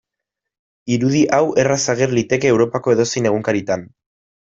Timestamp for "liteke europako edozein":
2.19-3.33